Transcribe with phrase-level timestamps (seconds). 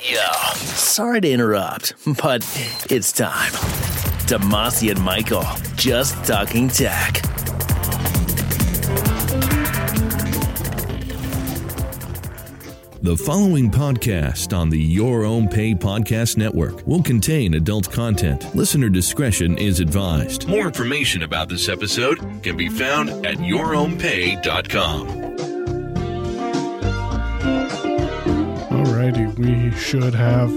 [0.00, 0.20] Yo,
[0.54, 1.92] sorry to interrupt,
[2.22, 2.42] but
[2.88, 3.50] it's time.
[4.28, 5.42] Demasi and Michael,
[5.74, 7.14] just talking tech.
[13.00, 18.54] The following podcast on the Your Own Pay Podcast Network will contain adult content.
[18.54, 20.46] Listener discretion is advised.
[20.46, 25.17] More information about this episode can be found at yourownpay.com.
[29.08, 30.52] Alrighty, we should have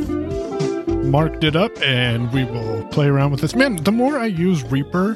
[1.06, 3.56] marked it up and we will play around with this.
[3.56, 5.14] Man, the more I use Reaper,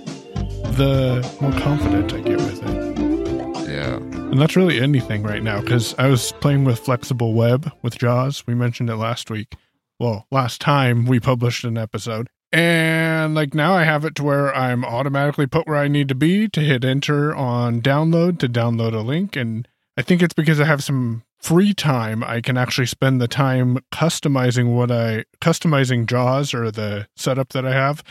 [0.77, 3.70] the more confident I get with it.
[3.70, 3.98] Yeah.
[3.98, 8.48] And that's really anything right now because I was playing with Flexible Web with JAWS.
[8.48, 9.54] We mentioned it last week.
[9.99, 12.30] Well, last time we published an episode.
[12.54, 16.16] And like now I have it to where I'm automatically put where I need to
[16.16, 19.36] be to hit enter on download to download a link.
[19.36, 22.24] And I think it's because I have some free time.
[22.24, 27.66] I can actually spend the time customizing what I customizing JAWS or the setup that
[27.66, 28.04] I have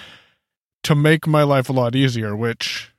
[0.85, 2.93] to make my life a lot easier, which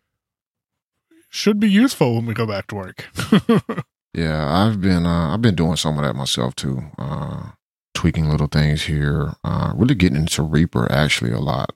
[1.29, 3.07] should be useful when we go back to work.
[4.15, 6.81] Yeah, I've been uh, I've been doing some of that myself too.
[6.97, 7.49] Uh,
[7.93, 9.33] tweaking little things here.
[9.43, 11.73] Uh, really getting into Reaper actually a lot.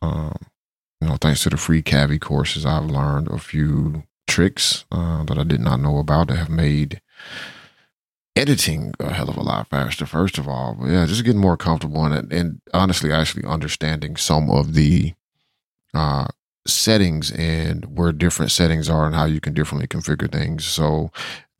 [0.00, 0.36] Um,
[1.00, 5.36] you know, thanks to the free Cavi courses, I've learned a few tricks uh, that
[5.36, 7.00] I did not know about that have made
[8.40, 10.06] editing a hell of a lot faster.
[10.06, 14.50] First of all, but yeah, just getting more comfortable it, and honestly, actually understanding some
[14.50, 15.14] of the
[15.92, 16.26] uh,
[16.66, 20.64] settings and where different settings are and how you can differently configure things.
[20.64, 21.10] So,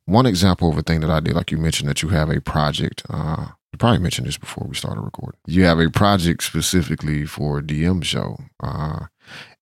[0.05, 2.41] one example of a thing that I did, like you mentioned, that you have a
[2.41, 3.03] project.
[3.09, 5.39] Uh, you probably mentioned this before we started recording.
[5.45, 8.37] You have a project specifically for DM show.
[8.61, 9.05] Uh,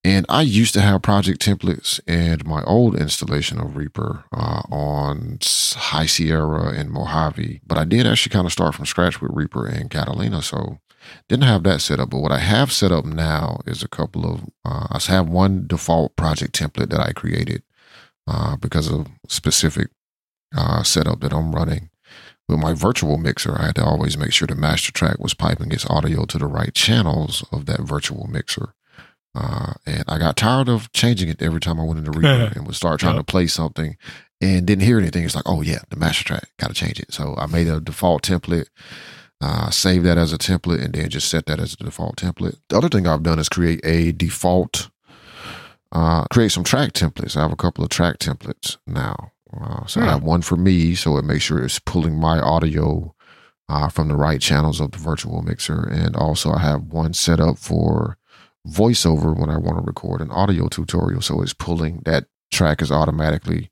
[0.03, 5.39] and I used to have project templates in my old installation of Reaper uh, on
[5.41, 9.65] High Sierra and Mojave, but I did actually kind of start from scratch with Reaper
[9.65, 10.41] and Catalina.
[10.41, 10.79] So
[11.27, 12.09] didn't have that set up.
[12.11, 15.65] But what I have set up now is a couple of, uh, I have one
[15.67, 17.63] default project template that I created
[18.27, 19.89] uh, because of specific
[20.55, 21.89] uh, setup that I'm running.
[22.47, 25.71] With my virtual mixer, I had to always make sure the master track was piping
[25.71, 28.73] its audio to the right channels of that virtual mixer.
[29.35, 32.65] Uh, and I got tired of changing it every time I went into Reaper and
[32.65, 33.25] would start trying Yep.
[33.27, 33.95] to play something
[34.41, 35.23] and didn't hear anything.
[35.23, 37.13] It's like, oh yeah, the master track, got to change it.
[37.13, 38.67] So I made a default template,
[39.41, 42.57] uh, save that as a template, and then just set that as the default template.
[42.69, 44.89] The other thing I've done is create a default,
[45.91, 47.35] uh, create some track templates.
[47.37, 49.31] I have a couple of track templates now.
[49.53, 50.09] Uh, so I Hmm.
[50.09, 53.13] have one for me, so it makes sure it's pulling my audio
[53.67, 55.81] uh, from the right channels of the virtual mixer.
[55.87, 58.17] And also, I have one set up for
[58.69, 61.21] voiceover when I want to record an audio tutorial.
[61.21, 63.69] So it's pulling that track is automatically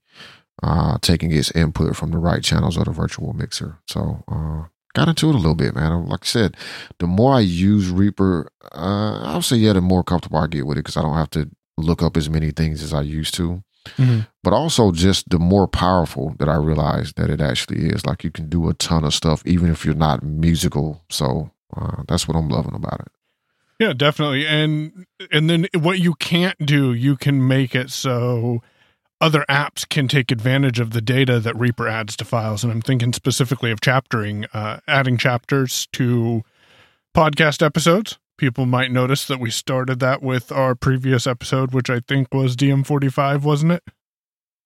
[0.63, 3.78] uh, taking its input from the right channels of the virtual mixer.
[3.88, 6.07] So uh, got into it a little bit, man.
[6.07, 6.57] Like I said,
[7.00, 10.78] the more I use Reaper, uh, I'll say yeah, the more comfortable I get with
[10.78, 13.63] it because I don't have to look up as many things as I used to.
[13.97, 14.28] Mhm.
[14.44, 18.06] But also just the more powerful that I realize that it actually is.
[18.06, 21.02] Like you can do a ton of stuff even if you're not musical.
[21.09, 23.07] So uh, that's what I'm loving about it.
[23.80, 24.48] Yeah, definitely.
[24.48, 28.62] And and then what you can't do, you can make it so
[29.22, 32.64] other apps can take advantage of the data that Reaper adds to files.
[32.64, 36.44] And I'm thinking specifically of chaptering, uh, adding chapters to
[37.16, 38.20] podcast episodes.
[38.38, 42.56] People might notice that we started that with our previous episode, which I think was
[42.56, 43.84] DM45, wasn't it?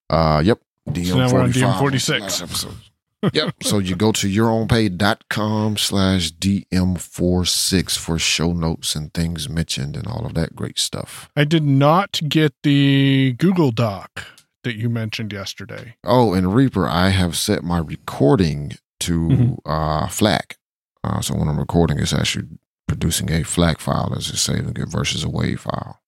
[0.10, 0.60] Uh, yep.
[0.94, 2.91] So now we're on DM45 was DM46.
[3.34, 3.54] Yep.
[3.64, 10.26] So you go to yourownpay.com slash DM46 for show notes and things mentioned and all
[10.26, 11.30] of that great stuff.
[11.36, 14.26] I did not get the Google Doc
[14.64, 15.96] that you mentioned yesterday.
[16.04, 19.58] Oh, and Reaper, I have set my recording to Mhm.
[19.66, 20.58] uh, FLAC.
[21.04, 22.48] Uh, so when I'm recording, it's actually
[22.88, 26.00] producing a FLAC file as it's saving it versus a WAV file.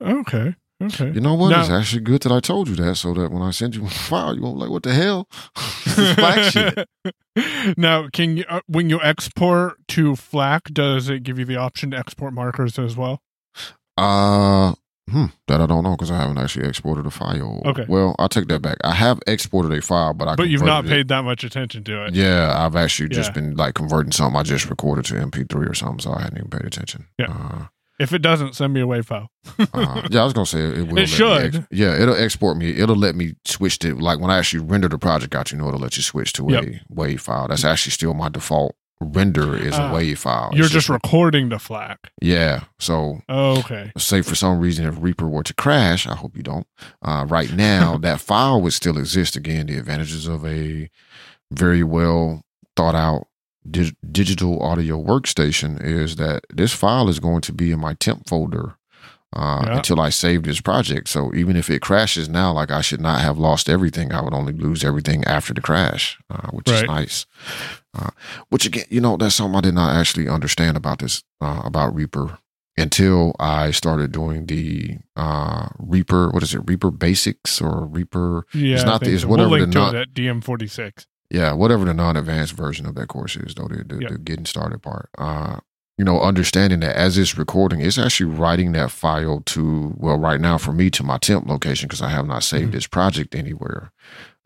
[0.00, 0.54] Okay.
[0.82, 1.12] Okay.
[1.12, 1.50] You know what?
[1.50, 3.84] Now- it's actually good that I told you that so that when I send you
[3.84, 5.28] a file, you won't be like, what the hell?
[5.84, 7.76] This is shit.
[7.76, 11.90] now, can you uh, when you export to FLAC, does it give you the option
[11.90, 13.20] to export markers as well?
[13.98, 14.74] Uh,
[15.10, 17.60] hmm, that I don't know because I haven't actually exported a file.
[17.66, 17.84] Okay.
[17.88, 18.78] Well, I'll take that back.
[18.82, 20.94] I have exported a file, but I but you've not converted it.
[21.00, 22.14] paid that much attention to it.
[22.14, 25.98] Yeah, I've actually just been like converting something I just recorded to MP3 or something,
[25.98, 27.06] so I hadn't even paid attention.
[27.18, 27.26] Yeah.
[27.30, 27.64] Uh,
[28.00, 29.28] If it doesn't, send me a WAV file.
[29.58, 30.98] uh, yeah, I was gonna say it will.
[31.02, 31.54] It should.
[31.54, 32.70] ex- yeah, it'll export me.
[32.78, 35.52] It'll let me switch to like when I actually render the project out.
[35.52, 36.64] You know, it'll let you switch to Yep.
[36.64, 37.46] a WAV file.
[37.48, 40.50] That's actually still my default render is a Ah, WAV file.
[40.52, 41.96] You're It's just recording the FLAC.
[42.20, 42.64] yeah.
[42.78, 43.92] So Oh, okay.
[43.96, 46.66] say for some reason if Reaper were to crash, I hope you don't.
[47.02, 49.36] Uh, right now, that file would still exist.
[49.36, 50.90] Again, the advantages of a
[51.50, 52.42] very well
[52.76, 53.26] thought out
[53.68, 58.28] di- digital audio workstation is that this file is going to be in my temp
[58.28, 58.76] folder
[59.34, 59.76] uh, Yeah.
[59.76, 61.08] until I save this project.
[61.08, 64.12] So even if it crashes now, like I should not have lost everything.
[64.12, 67.26] I would only lose everything after the crash, uh, which is nice.
[67.94, 68.10] Uh,
[68.48, 71.94] which again, you know, that's something I did not actually understand about this uh, about
[71.94, 72.38] Reaper
[72.76, 76.30] until I started doing the uh, Reaper.
[76.30, 76.62] What is it?
[76.66, 78.46] Reaper Basics or Reaper?
[78.54, 81.06] Yeah, It's not the- it's whatever we'll the link to not- it at DM46.
[81.30, 84.10] Yeah, whatever the non-advanced version of that course is, though the, the, Yep.
[84.10, 85.08] the getting started part.
[85.16, 85.58] Uh,
[85.96, 90.40] you know, understanding that as it's recording, it's actually writing that file to well, right
[90.40, 92.72] now for me to my temp location because I have not saved Mhm.
[92.72, 93.92] this project anywhere.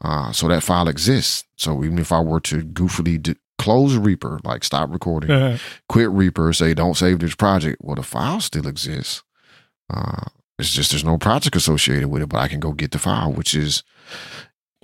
[0.02, 1.44] Uh, so that file exists.
[1.56, 5.58] So even if I were to goofily d- close Reaper, like stop recording, Uh,
[5.88, 9.22] quit Reaper, say don't save this project, well, the file still exists.
[9.88, 10.24] Uh,
[10.58, 13.32] it's just there's no project associated with it, but I can go get the file,
[13.32, 13.84] which is,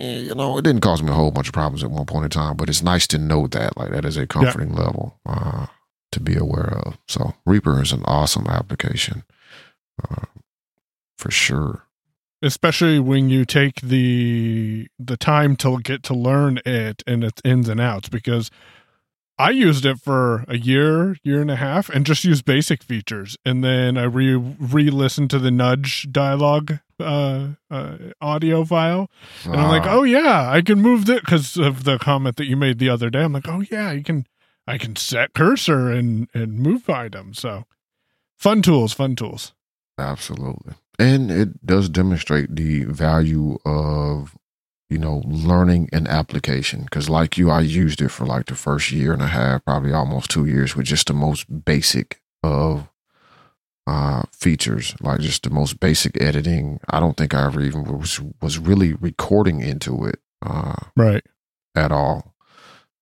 [0.01, 2.29] you know, it didn't cause me a whole bunch of problems at one point in
[2.31, 5.67] time, but it's nice to know that, like that is a comforting level uh,
[6.11, 6.97] to be aware of.
[7.07, 9.23] So Reaper is an awesome application,
[10.09, 10.25] uh,
[11.17, 11.83] for sure.
[12.41, 17.69] especially when you take the the time to get to learn it and its ins
[17.69, 18.49] and outs because
[19.37, 23.37] I used it for a year, year and a half, and just used basic features.
[23.43, 29.09] And then I re re listened to the nudge dialogue uh, uh, audio file,
[29.45, 32.45] and I'm like, Uh, oh yeah, I can move that because of the comment that
[32.45, 33.23] you made the other day.
[33.23, 34.25] I'm like, oh yeah, you can,
[34.67, 37.39] I can set cursor and and move items.
[37.39, 37.65] So
[38.37, 39.53] fun tools, fun tools.
[39.97, 40.73] Absolutely.
[40.99, 44.37] And it does demonstrate the value of,
[44.89, 46.83] you know, learning an application.
[46.83, 49.93] Because, like you, I used it for like the first year and a half, probably
[49.93, 52.90] almost two years, with just the most basic of
[53.87, 56.79] uh, features, like just the most basic editing.
[56.89, 61.23] I don't think I ever even was, was really recording into it uh, Right.
[61.75, 62.35] at all.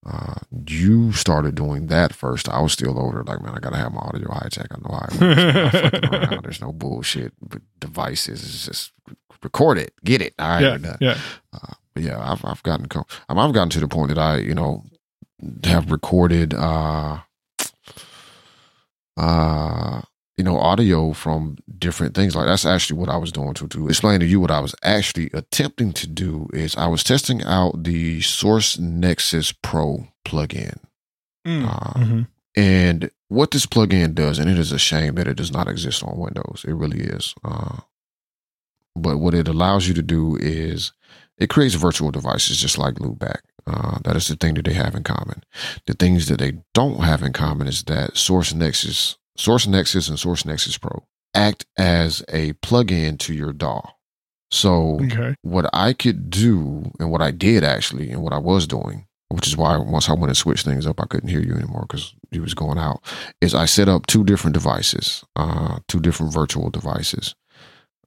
[0.06, 0.36] Uh,
[0.68, 2.48] you started doing that first.
[2.48, 3.22] I was still older.
[3.24, 4.68] Like, man, I gotta have my audio tech.
[4.72, 5.22] I know how it works.
[5.22, 6.44] I'm not fucking around.
[6.44, 7.34] There's no bullshit
[7.80, 8.42] devices.
[8.44, 8.92] It's just
[9.44, 10.34] record it, get it.
[10.40, 10.78] All right, yeah.
[10.78, 10.98] done.
[11.02, 11.18] Yeah.
[11.94, 14.56] But yeah, I've I've gotten com- um, I've gotten to the point that I you
[14.56, 14.84] know
[15.66, 17.20] have recorded uh
[19.18, 20.02] uh
[20.40, 22.34] you know audio from different things.
[22.34, 24.74] Like that's actually what I was doing to to explain to you what I was
[24.84, 30.80] actually attempting to do is I was testing out the Source Nexus Pro plugin.
[31.46, 31.66] Mm.
[31.68, 32.28] Uh, Mhm.
[32.56, 36.04] And what this plugin does, and it is a shame that it does not exist
[36.04, 36.66] on Windows.
[36.66, 37.36] It really is.
[37.44, 37.80] Uh,
[38.96, 40.94] but what it allows you to do is
[41.38, 43.42] it creates virtual devices just like Loopback.
[43.68, 45.44] Uh, that is the thing that they have in common.
[45.86, 50.20] The things that they don't have in common is that Source Nexus, Source Nexus, and
[50.20, 51.04] Source Nexus Pro
[51.34, 53.82] act as a plugin to your DAW.
[54.52, 55.36] So Okay.
[55.44, 59.48] what I could do and what I did actually and what I was doing, which
[59.48, 62.14] is why once I went and switched things up, I couldn't hear you anymore because
[62.32, 63.02] you was going out,
[63.42, 67.36] is I set up two different devices, uh, two different virtual devices.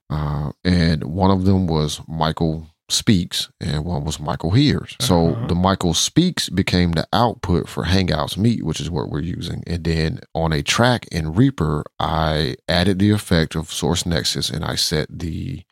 [0.09, 4.95] Uh, and one of them was Michael Speaks and one was Michael Hears.
[4.99, 5.47] So Uh-huh.
[5.47, 9.63] the Michael Speaks became the output for Hangouts Meet, which is what we're using.
[9.65, 14.65] And then on a track in Reaper, I added the effect of Source Nexus and
[14.65, 15.63] I set the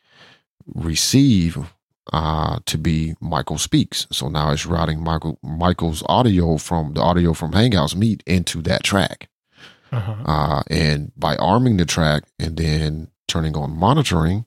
[0.66, 1.58] receive
[2.14, 4.08] uh, to be Michael speaks.
[4.12, 8.84] So now it's routing Michael Michael's audio from the audio from Hangouts Meet into that
[8.84, 9.30] track.
[9.92, 10.16] Uh-huh.
[10.26, 14.46] Uh, and by arming the track and then turning on monitoring,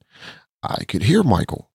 [0.62, 1.70] I could hear Michael.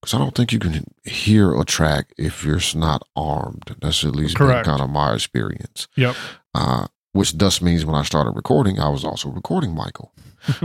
[0.00, 3.74] Because I don't think you can hear a track if you're not armed.
[3.80, 5.88] That's at least been kind of my experience.
[5.96, 6.14] Yep.
[6.54, 10.12] Uh, which thus means when I started recording, I was also recording Michael.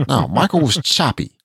[0.08, 1.38] Now, Michael was choppy.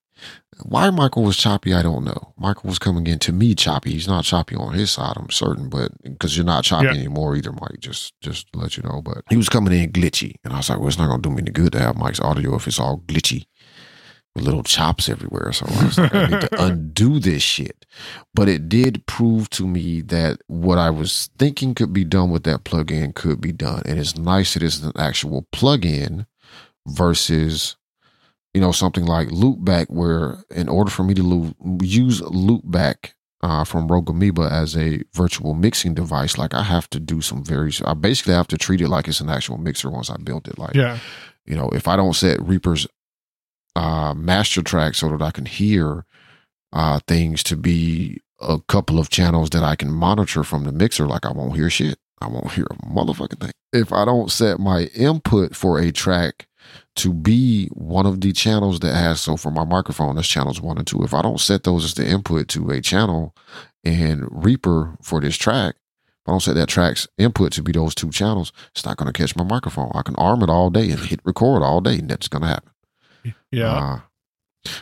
[0.65, 2.35] Why Michael was choppy, I don't know.
[2.37, 3.93] Michael was coming in to me choppy.
[3.93, 7.53] He's not choppy on his side, I'm certain, but because you're not choppy anymore either,
[7.53, 7.79] Mike.
[7.79, 9.01] Just just to let you know.
[9.01, 11.31] But he was coming in glitchy, and I was like, well, it's not gonna do
[11.31, 13.47] me any good to have Mike's audio if it's all glitchy
[14.39, 15.53] little chops everywhere.
[15.53, 17.85] So I was like, I need to undo this shit.
[18.35, 22.45] But it did prove to me that what I was thinking could be done with
[22.45, 26.27] that plugin could be done, and it's nice that it's an actual plugin
[26.87, 27.77] versus
[28.55, 33.63] you know something like loopback where in order for me to lo- use loopback uh,
[33.65, 37.71] from rogue amoeba as a virtual mixing device like i have to do some very
[37.85, 40.59] i basically have to treat it like it's an actual mixer once i built it
[40.59, 40.99] like Yeah.
[41.47, 42.87] you know if i don't set reaper's
[43.79, 46.05] uh, master track so that i can hear
[46.73, 51.07] uh, things to be a couple of channels that i can monitor from the mixer
[51.07, 54.59] like i won't hear shit i won't hear a motherfucking thing if i don't set
[54.59, 56.49] my input for a track
[56.97, 60.77] to be one of the channels that has so for my microphone that's channels one
[60.77, 63.33] and two if i don't set those as the input to a channel
[63.85, 67.95] and reaper for this track if I don't set that track's input to be those
[67.95, 69.91] two channels, it's not going to catch my microphone.
[69.95, 72.49] I can arm it all day and hit record all day, and that's going to
[72.49, 72.71] happen.
[73.51, 73.73] Yeah.
[73.75, 74.01] Uh,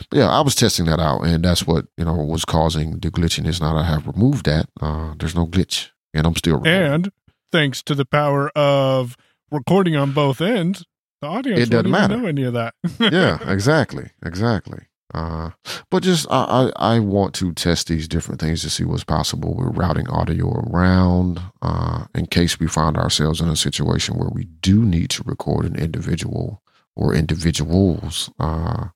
[0.09, 3.09] but yeah, I was testing that out, and that's what you know was causing the
[3.11, 3.61] glitchiness.
[3.61, 6.93] Now I have removed that, uh, there's no glitch, and I'm still recording.
[6.93, 7.11] and
[7.51, 9.15] thanks to the power of
[9.51, 10.83] recording on both ends,
[11.21, 12.17] the audience It doesn't matter.
[12.17, 12.73] know any of that.
[12.99, 14.79] yeah, exactly, exactly.
[15.13, 15.51] Uh,
[15.89, 19.55] but just I, I I want to test these different things to see what's possible.
[19.55, 24.45] We're routing audio around uh, in case we find ourselves in a situation where we
[24.61, 26.61] do need to record an individual
[26.97, 28.87] or individuals uh,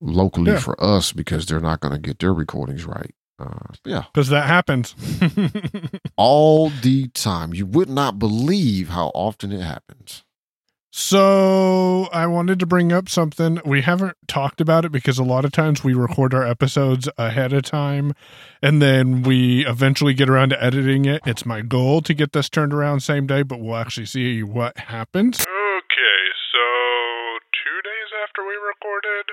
[0.00, 0.58] locally Yeah.
[0.60, 3.14] for us because they're not going to get their recordings right.
[3.40, 4.94] Uh, yeah, Because that happens.
[6.16, 7.54] all the time.
[7.54, 10.24] You would not believe how often it happens.
[10.90, 13.60] So I wanted to bring up something.
[13.64, 17.52] We haven't talked about it because a lot of times we record our episodes ahead
[17.52, 18.14] of time
[18.60, 21.22] and then we eventually get around to editing it.
[21.24, 24.76] It's my goal to get this turned around same day, but we'll actually see what
[24.78, 25.40] happens.
[25.42, 26.64] Okay, so
[27.52, 29.26] two days after we recorded?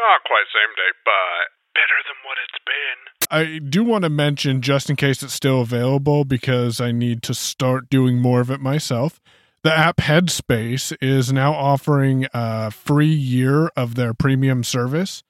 [0.00, 2.98] Not quite same day, but better than what it's been.
[3.30, 7.34] I do want to mention, just in case it's still available, because I need to
[7.34, 9.20] start doing more of it myself.
[9.62, 15.22] The app Headspace is now offering a free year of their premium service,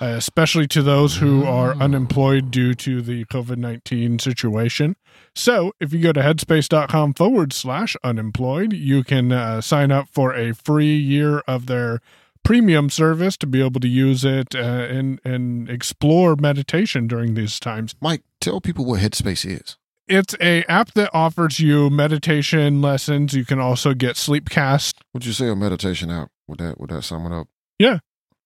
[0.00, 4.96] uh, especially to those who are unemployed due to the COVID 19 situation.
[5.36, 10.34] So if you go to headspace.com forward slash unemployed, you can uh, sign up for
[10.34, 12.00] a free year of their
[12.46, 17.58] premium service to be able to use it uh, and and explore meditation during these
[17.58, 17.94] times.
[18.00, 19.76] Mike, tell people what Headspace is.
[20.08, 23.34] It's a app that offers you meditation lessons.
[23.34, 24.94] You can also get Sleepcast.
[25.12, 26.30] Would you say a meditation app?
[26.46, 27.48] Would that would that sum it up?
[27.78, 27.98] Yeah.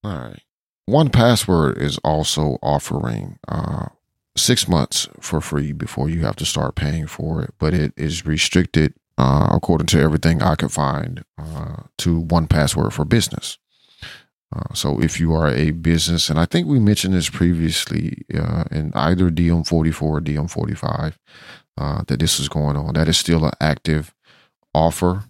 [0.02, 0.40] All right.
[0.88, 3.88] 1Password is also offering uh,
[4.36, 8.26] six months for free before you have to start paying for it, but it is
[8.26, 13.58] restricted uh, according to everything I could find uh, to 1Password for business.
[14.54, 18.64] Uh, so if you are a business, and I think we mentioned this previously uh,
[18.70, 21.14] in either DM44 or DM45,
[21.78, 22.94] uh, that this is going on.
[22.94, 24.14] That is still an active
[24.74, 25.24] offer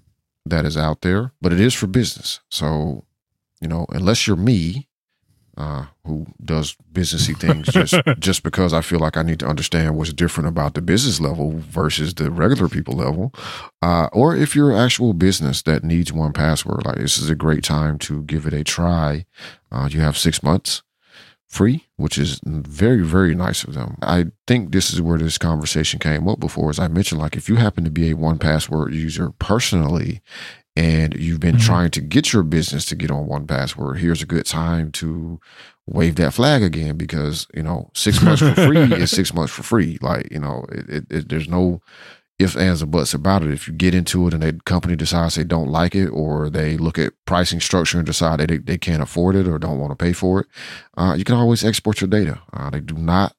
[0.47, 2.41] that is out there, but it is for business.
[2.50, 3.05] So,
[3.61, 4.89] you know, unless you're me,
[5.61, 9.95] uh, who does businessy things just just because I feel like I need to understand
[9.95, 13.35] what's different about the business level versus the regular people level,
[13.83, 17.62] uh, or if you're an actual business that needs 1Password, like this is a great
[17.62, 19.26] time to give it a try.
[19.71, 20.83] Uh, you have six months
[21.47, 23.99] free, which is very very nice of them.
[24.00, 27.50] I think this is where this conversation came up before, as I mentioned, like if
[27.50, 30.23] you happen to be a 1Password user personally
[30.77, 31.61] and you've been Mhm.
[31.67, 35.41] trying to get your business to get on 1Password, here's a good time to
[35.87, 39.62] wave that flag again because you know six months for free is six months for
[39.62, 39.99] free.
[40.00, 41.81] Like you know, it, it, it, there's no
[42.39, 43.50] ifs, ands, or buts about it.
[43.50, 46.77] If you get into it and the company decides they don't like it, or they
[46.79, 49.97] look at pricing structure and decide they they can't afford it or don't want to
[50.03, 50.47] pay for it,
[50.97, 52.41] uh, you can always export your data.
[52.53, 53.35] Uh, they do not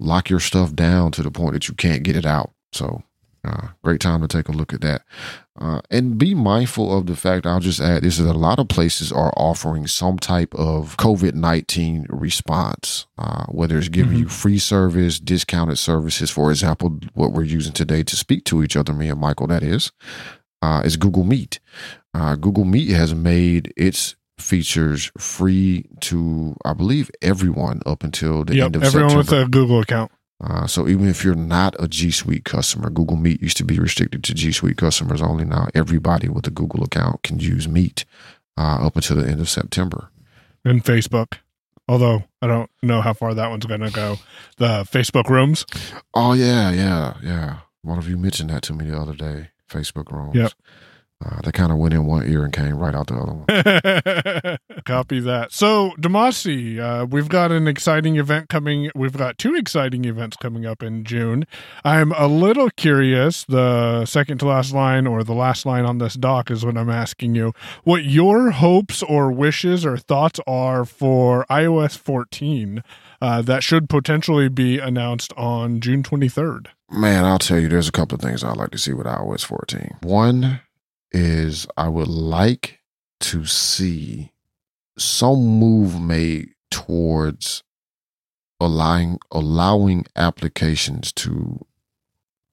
[0.00, 2.52] lock your stuff down to the point that you can't get it out.
[2.72, 3.02] So.
[3.44, 5.02] Uh, great time to take a look at that.
[5.60, 8.68] Uh, and be mindful of the fact, I'll just add this is a lot of
[8.68, 14.58] places are offering some type of COVID 19 response, uh, whether it's giving you free
[14.58, 16.30] service, discounted services.
[16.30, 19.62] For example, what we're using today to speak to each other, me and Michael, that
[19.62, 19.92] is,
[20.62, 21.60] uh, is Google Meet.
[22.14, 28.56] Uh, Google Meet has made its features free to, I believe, everyone up until the
[28.56, 29.36] yep, end of everyone September.
[29.36, 30.12] with a Google account.
[30.40, 33.78] Uh, so even if you're not a G Suite customer, Google Meet used to be
[33.78, 35.44] restricted to G Suite customers only.
[35.44, 38.04] Now everybody with a Google account can use Meet
[38.56, 40.10] uh, up until the end of September.
[40.64, 41.38] and Facebook.
[41.88, 44.18] Although I don't know how far that one's going to go.
[44.58, 45.64] The Facebook rooms.
[46.14, 47.56] Oh yeah, yeah, yeah.
[47.82, 49.50] One of you mentioned that to me the other day.
[49.70, 50.34] Facebook rooms.
[50.36, 50.52] Yep.
[51.24, 54.58] Uh, they kind of went in one ear and came right out the other one.
[54.84, 55.50] Copy that.
[55.50, 58.92] So, Demasi, uh, we've got an exciting event coming.
[58.94, 61.44] We've got two exciting events coming up in June.
[61.84, 63.44] I'm a little curious.
[63.44, 66.90] The second to last line or the last line on this doc is what I'm
[66.90, 67.52] asking you.
[67.82, 72.84] What your hopes or wishes or thoughts are for iOS 14
[73.20, 76.68] uh, that should potentially be announced on June 23rd.
[76.90, 79.44] Man, I'll tell you, there's a couple of things I'd like to see with iOS
[79.44, 79.96] 14.
[80.02, 80.60] One
[81.12, 82.80] is I would like
[83.20, 84.32] to see
[84.96, 87.62] some move made towards
[88.60, 91.64] allowing allowing applications to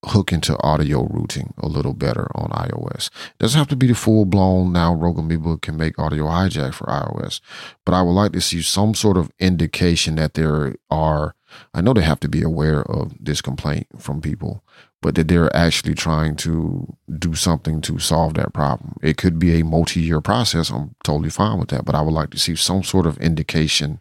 [0.06, 3.08] hook into audio routing a little better on iOS.
[3.08, 6.74] It doesn't have to be the full blown now Rogue Amoeba can make audio hijack
[6.74, 7.42] for iOS,
[7.86, 11.35] but I would like to see some sort of indication that there are
[11.74, 14.64] I know they have to be aware of this complaint from people,
[15.02, 18.96] but that they're actually trying to do something to solve that problem.
[19.02, 20.70] It could be a multi year process.
[20.70, 24.00] I'm totally fine with that, but I would like to see some sort of indication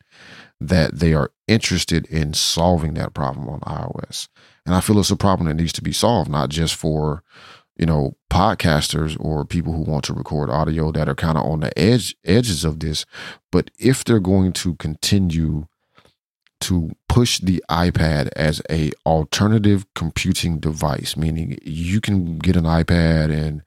[0.61, 4.29] that they are interested in solving that problem on iOS.
[4.65, 7.23] And I feel it's a problem that needs to be solved, not just for,
[7.77, 11.61] you know, podcasters or people who want to record audio that are kind of on
[11.61, 13.05] the edge edges of this,
[13.53, 15.67] but if they're going to continue
[16.65, 23.31] to push the iPad as a alternative computing device, meaning you can get an iPad
[23.31, 23.63] and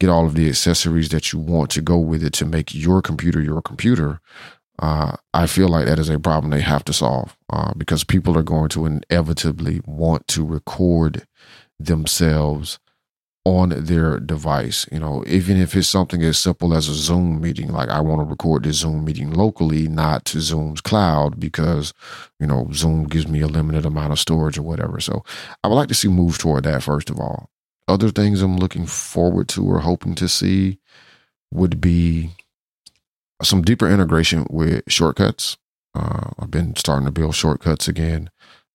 [0.00, 3.02] get all of the accessories that you want to go with it to make your
[3.02, 4.20] computer your computer
[4.78, 8.36] uh, I feel like that is a problem they have to solve uh, because people
[8.36, 11.26] are going to inevitably want to record
[11.78, 12.78] themselves
[13.46, 14.88] on their device.
[14.90, 18.20] You know, even if it's something as simple as a Zoom meeting, like I want
[18.20, 21.94] to record this Zoom meeting locally, not to Zoom's cloud because,
[22.40, 24.98] you know, Zoom gives me a limited amount of storage or whatever.
[24.98, 25.24] So
[25.62, 27.48] I would like to see move toward that, first of all.
[27.86, 30.80] Other things I'm looking forward to or hoping to see
[31.52, 32.30] would be
[33.44, 35.56] some deeper integration with shortcuts.
[35.94, 38.28] Uh, I've been starting to build shortcuts again.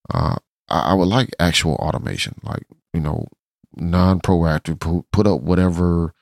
[0.08, 0.36] Uh,
[0.70, 2.64] I, I, would like actual automation, like
[2.94, 3.28] you know,
[3.76, 4.80] non-proactive.
[4.80, 6.14] Put, put up whatever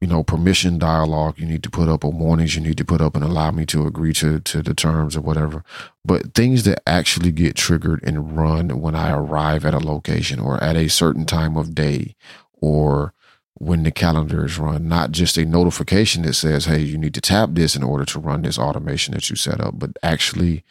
[0.00, 3.00] you know permission dialogue you need to put up, or warnings you need to put
[3.00, 5.64] up, and allow me to agree to to the terms or whatever.
[6.04, 10.62] But things that actually get triggered and run when I arrive at a location or
[10.62, 12.16] at a certain time of day,
[12.60, 13.14] or
[13.54, 17.20] when the calendar is run, not just a notification that says, hey, you need to
[17.20, 20.64] tap this in order to run this automation that you set up, but actually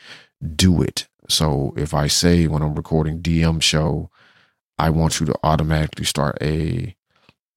[0.56, 1.08] do it.
[1.30, 4.10] So if I say when I'm recording DM show,
[4.84, 6.94] I want you to automatically start a,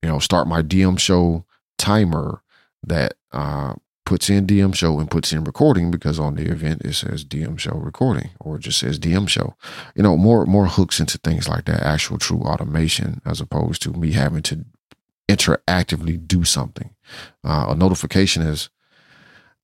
[0.00, 1.44] you know, start my DM show
[1.76, 2.40] timer
[2.84, 6.94] that uh, puts in DM show and puts in recording because on the event it
[6.94, 9.56] says DM show recording or it just says DM show.
[9.96, 13.92] You know, more more hooks into things like that, actual true automation as opposed to
[13.92, 14.64] me having to
[15.28, 16.94] interactively do something.
[17.42, 18.70] Uh, a notification is,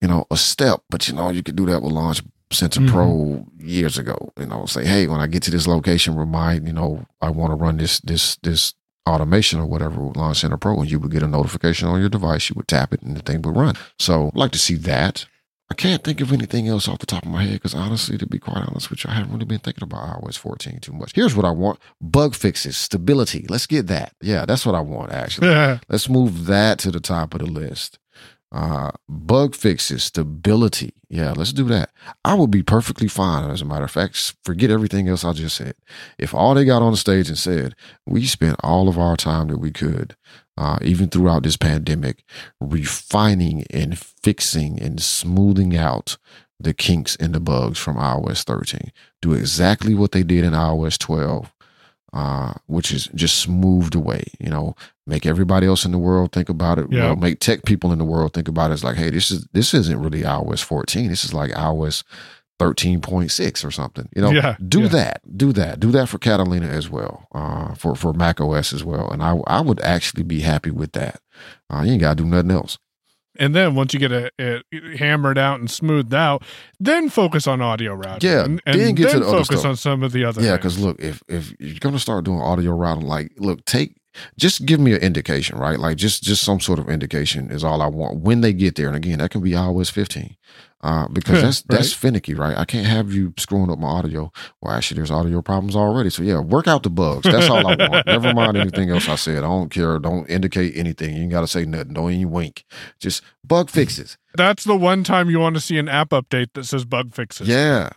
[0.01, 2.23] you know, a step, but you know, you could do that with Launch
[2.55, 2.93] Center mm-hmm.
[2.93, 4.33] Pro years ago.
[4.39, 7.53] You know, say, hey, when I get to this location, remind, you know, I want
[7.53, 8.75] to run this this this
[9.09, 12.09] automation or whatever with Launch Center Pro, and you would get a notification on your
[12.09, 12.49] device.
[12.49, 13.75] You would tap it, and the thing would run.
[13.99, 15.27] So, I'd like to see that.
[15.73, 18.27] I can't think of anything else off the top of my head because honestly, to
[18.27, 21.13] be quite honest with you, I haven't really been thinking about iOS 14 too much.
[21.15, 23.47] Here's what I want bug fixes, stability.
[23.49, 24.13] Let's get that.
[24.21, 25.49] Yeah, that's what I want, actually.
[25.89, 27.99] Let's move that to the top of the list.
[28.53, 30.93] Uh, bug fixes, stability.
[31.09, 31.91] Yeah, let's do that.
[32.23, 33.51] I would be perfectly fine.
[33.51, 35.75] As a matter of fact, forget everything else I just said.
[36.19, 37.75] If all they got on the stage and said,
[38.07, 40.17] we spent all of our time that we could
[40.57, 42.25] uh, even throughout this pandemic,
[42.61, 46.19] refining and fixing and smoothing out
[46.61, 48.93] the kinks and the bugs from iOS 13.
[49.21, 51.53] Do exactly what they did in iOS 12,
[52.13, 54.25] uh, which is just smoothed away.
[54.39, 56.87] You know, make everybody else in the world think about it.
[56.91, 57.07] Yeah.
[57.07, 58.75] Well, make tech people in the world think about it.
[58.75, 61.09] It's like, hey, this is this isn't really iOS 14.
[61.09, 62.05] This is like iOS
[62.63, 64.09] 13.6 or something.
[64.15, 64.89] You know, yeah, do yeah.
[64.89, 65.37] that.
[65.37, 65.81] Do that.
[65.81, 69.11] Do that for Catalina as well, uh, for, for Mac OS as well.
[69.11, 71.21] And I, I would actually be happy with that.
[71.69, 72.79] Uh, you ain't got to do nothing else.
[73.39, 76.43] And then once you get it, it, hammered out and smoothed out,
[76.79, 78.31] then focus on audio routing.
[78.31, 80.43] Yeah, and, and then get then to the focus on some of the other.
[80.43, 83.97] Yeah, because look, if if you're gonna start doing audio routing, like, look, take
[84.39, 85.79] just give me an indication, right?
[85.79, 88.89] Like just just some sort of indication is all I want when they get there.
[88.89, 90.37] And again, that can be iOS 15.
[90.85, 91.77] Uh, because that's right.
[91.77, 92.57] that's finicky, right?
[92.59, 94.33] I can't have you screwing up my audio.
[94.61, 96.11] Well, actually, there's audio problems already.
[96.11, 97.23] So yeah, work out the bugs.
[97.23, 98.07] That's all I want.
[98.07, 99.39] Never mind anything else I said.
[99.39, 100.01] I don't care.
[100.01, 101.15] Don't indicate anything.
[101.15, 101.95] You ain't got to say nothing.
[101.95, 102.65] Don't even wink.
[102.99, 104.19] Just bug fixes.
[104.35, 107.47] That's the one time you want to see an app update that says bug fixes.
[107.47, 107.91] Yeah,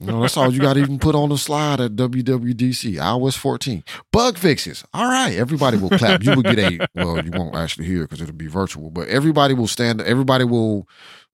[0.00, 3.36] you know, that's all you got to even put on the slide at WWDC, iOS
[3.36, 3.84] 14.
[4.12, 4.84] Bug fixes.
[4.92, 5.34] All right.
[5.36, 6.22] Everybody will clap.
[6.22, 9.54] You will get a, well, you won't actually hear because it'll be virtual, but everybody
[9.54, 10.88] will stand, up, everybody will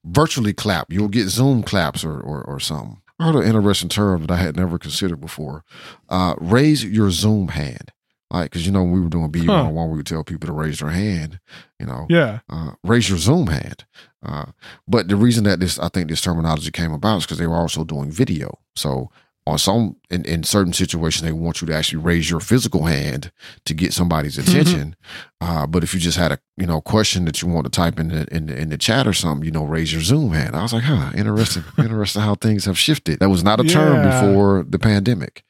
[0.04, 0.92] virtually clap.
[0.92, 3.00] You'll get Zoom claps or, or, or something.
[3.18, 5.64] I heard an interesting term that I had never considered before.
[6.08, 7.92] Uh, raise your Zoom hand.
[8.30, 10.46] Like, cause you know, when we were doing B one one, we would tell people
[10.48, 11.40] to raise their hand,
[11.80, 13.86] you know, yeah, uh, raise your Zoom hand.
[14.24, 14.46] Uh,
[14.86, 17.56] but the reason that this, I think this terminology came about is because they were
[17.56, 18.58] also doing video.
[18.74, 19.10] So
[19.46, 23.32] on some, in, in certain situations, they want you to actually raise your physical hand
[23.64, 24.94] to get somebody's attention.
[25.40, 27.98] uh, but if you just had a, you know, question that you want to type
[27.98, 30.54] in the, in the, in the chat or something, you know, raise your Zoom hand.
[30.54, 33.20] I was like, huh, interesting, interesting how things have shifted.
[33.20, 33.72] That was not a yeah.
[33.72, 35.44] term before the pandemic.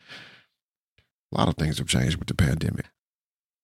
[1.33, 2.87] A lot of things have changed with the pandemic.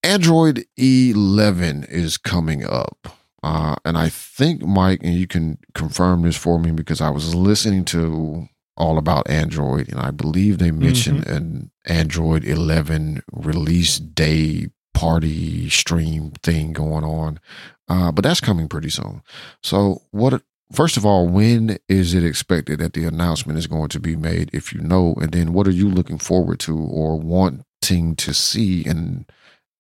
[0.02, 3.23] Android 11 is coming up.
[3.44, 7.35] Uh, and I think, Mike, and you can confirm this for me because I was
[7.35, 14.68] listening to all about Android, and I believe they mentioned an Android 11 release day
[14.94, 17.38] party stream thing going on.
[17.87, 19.22] Uh, but that's coming pretty soon.
[19.62, 20.42] So, what?
[20.72, 24.48] First of all, when is it expected that the announcement is going to be made?
[24.54, 28.80] If you know, and then what are you looking forward to or wanting to see
[28.80, 29.26] in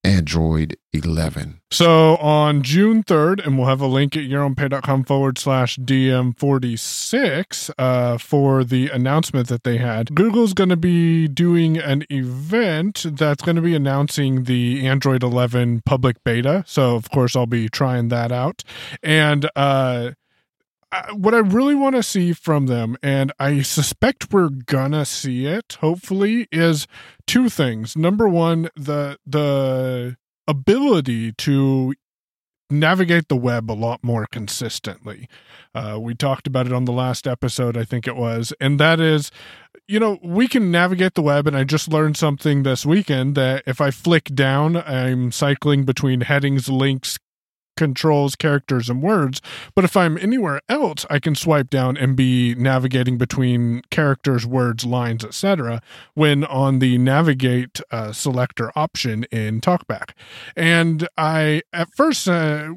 [0.04, 1.60] Android 11?
[1.70, 8.18] So on June 3rd, and we'll have a link at yourownpay.com forward slash DM46 uh,
[8.18, 10.14] for the announcement that they had.
[10.14, 15.82] Google's going to be doing an event that's going to be announcing the Android 11
[15.84, 16.62] public beta.
[16.66, 18.62] So, of course, I'll be trying that out.
[19.02, 20.12] And, uh,
[21.12, 25.78] what I really want to see from them, and I suspect we're gonna see it,
[25.80, 26.86] hopefully, is
[27.26, 27.96] two things.
[27.96, 31.94] Number one, the the ability to
[32.70, 35.28] navigate the web a lot more consistently.
[35.74, 39.00] Uh, we talked about it on the last episode, I think it was, and that
[39.00, 39.30] is,
[39.86, 41.46] you know, we can navigate the web.
[41.46, 46.22] And I just learned something this weekend that if I flick down, I'm cycling between
[46.22, 47.18] headings, links,
[47.76, 49.40] controls characters and words
[49.74, 54.84] but if i'm anywhere else i can swipe down and be navigating between characters words
[54.84, 55.80] lines etc
[56.14, 60.10] when on the navigate uh, selector option in talkback
[60.56, 62.72] and i at first uh,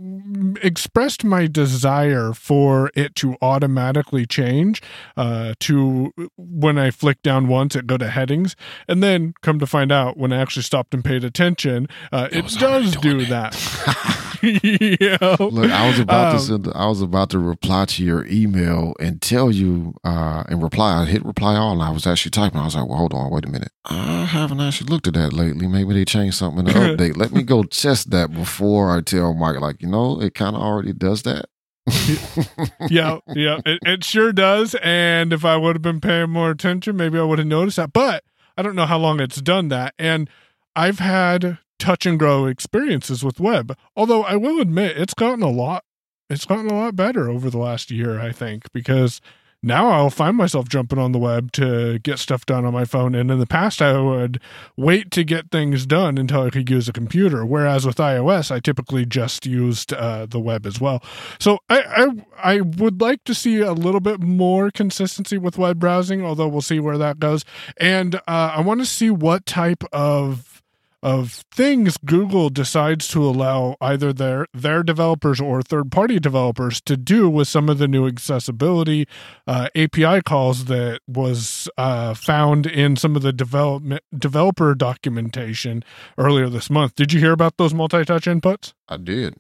[0.62, 4.82] expressed my desire for it to automatically change
[5.16, 8.56] uh, to when i flick down once it go to headings
[8.88, 12.48] and then come to find out when i actually stopped and paid attention uh, it
[12.60, 13.30] does do it.
[13.30, 14.24] that
[15.40, 18.94] Look, I was about um, to send, I was about to reply to your email
[19.00, 21.02] and tell you uh and reply.
[21.02, 22.60] I hit reply all and I was actually typing.
[22.60, 23.72] I was like, well, hold on, wait a minute.
[23.86, 25.68] I haven't actually looked at that lately.
[25.68, 27.18] Maybe they changed something in the update.
[27.18, 30.62] Let me go test that before I tell Mike, like, you know, it kind of
[30.62, 31.46] already does that.
[32.90, 34.76] yeah, yeah, it, it sure does.
[34.84, 37.94] And if I would have been paying more attention, maybe I would have noticed that.
[37.94, 38.24] But
[38.58, 39.94] I don't know how long it's done that.
[39.98, 40.30] And
[40.76, 43.78] I've had touch and grow experiences with web.
[43.96, 45.84] Although I will admit it's gotten a lot
[46.30, 49.22] it's gotten a lot better over the last year, I think, because
[49.64, 53.16] now I'll find myself jumping on the web to get stuff done on my phone.
[53.16, 54.40] And in the past, I would
[54.76, 57.44] wait to get things done until I could use a computer.
[57.44, 61.02] Whereas with iOS, I typically just used uh, the web as well.
[61.40, 65.80] So I, I, I would like to see a little bit more consistency with web
[65.80, 67.44] browsing, although we'll see where that goes.
[67.78, 70.57] And uh, I want to see what type of
[71.04, 76.98] of things Google decides to allow either their their developers or third party developers to
[76.98, 79.08] do with some of the new accessibility
[79.46, 85.84] uh, API calls that was uh, found in some of the development developer documentation
[86.18, 86.96] earlier this month.
[86.96, 88.74] Did you hear about those multi touch inputs?
[88.88, 89.36] I did.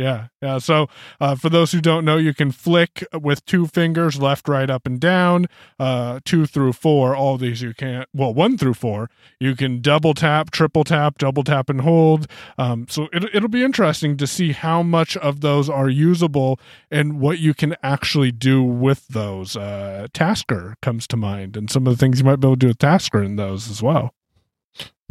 [0.00, 0.56] Yeah, yeah.
[0.56, 0.88] So
[1.20, 4.86] uh, for those who don't know, you can flick with two fingers, left, right, up,
[4.86, 5.46] and down,
[5.78, 7.14] uh, two through four.
[7.14, 8.08] All these you can't.
[8.14, 9.10] Well, one through four.
[9.38, 12.26] You can double tap, triple tap, double tap, and hold.
[12.56, 16.58] Um, so it, it'll be interesting to see how much of those are usable
[16.90, 19.54] and what you can actually do with those.
[19.54, 22.60] Uh, Tasker comes to mind, and some of the things you might be able to
[22.60, 24.14] do with Tasker in those as well.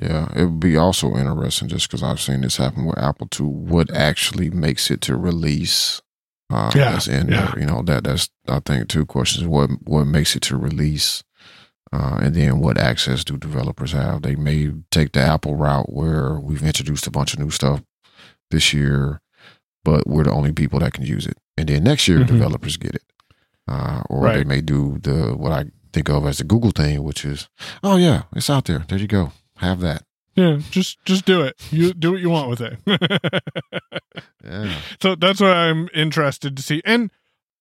[0.02, 3.48] Yeah, it would be also interesting just because I've seen this happen with Apple too.
[3.48, 6.02] What actually makes it to release?
[6.50, 7.52] Uh, yeah, that's in yeah.
[7.52, 7.60] there.
[7.60, 11.24] You know that that's I think two questions: what what makes it to release,
[11.92, 14.22] uh, and then what access do developers have?
[14.22, 17.82] They may take the Apple route where we've introduced a bunch of new stuff
[18.52, 19.22] this year,
[19.84, 22.38] but we're the only people that can use it, and then next year mm-hmm.
[22.38, 23.04] developers get it,
[23.68, 24.38] uh, or right.
[24.38, 27.50] they may do the what I think of as the Google thing, which is,
[27.84, 28.86] oh yeah, it's out there.
[28.88, 30.04] There you go have that.
[30.36, 31.56] Yeah, just just do it.
[31.72, 32.80] You do what you want with it.
[34.44, 34.80] yeah.
[35.02, 36.82] So that's what I'm interested to see.
[36.86, 37.12] And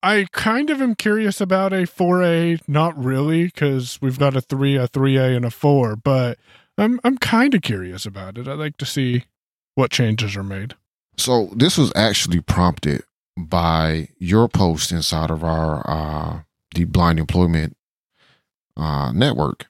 [0.02, 4.76] I kind of am curious about a 4A, not really, because we've got a 3,
[4.76, 6.38] a 3A, and a 4, but
[6.76, 8.46] I'm I'm kind of curious about it.
[8.46, 9.24] I'd like to see
[9.74, 10.74] what changes are made.
[11.16, 13.02] So this was actually prompted
[13.36, 16.40] by your post inside of our uh,
[16.74, 17.76] the blind employment
[18.76, 19.66] uh, network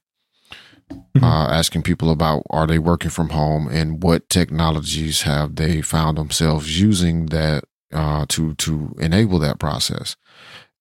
[0.90, 1.24] mm-hmm.
[1.24, 6.18] uh, asking people about are they working from home and what technologies have they found
[6.18, 10.16] themselves using that uh, to to enable that process.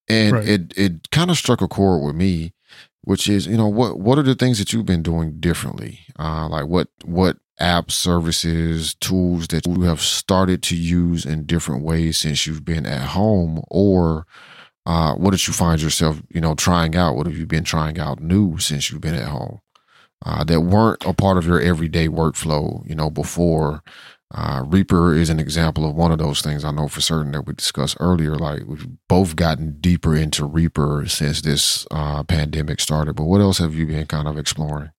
[0.10, 0.48] And right.
[0.48, 2.54] it it kind of struck a chord with me,
[3.02, 6.00] which is you know what what are the things that you've been doing differently?
[6.17, 11.84] Uh, like what what app services, tools that you have started to use in different
[11.84, 14.26] ways since you've been at home, or
[14.86, 17.15] uh, what did you find yourself, you know, trying out?
[17.15, 19.60] What have you been trying out new since you've been at home?
[20.25, 23.82] Uh, that weren't a part of your everyday workflow, you know, before
[24.34, 27.45] Uh, Reaper is an example of one of those things I know for certain that
[27.47, 28.36] we discussed earlier.
[28.36, 33.15] Like we've both gotten deeper into Reaper since this uh, pandemic started.
[33.15, 34.91] But what else have you been kind of exploring?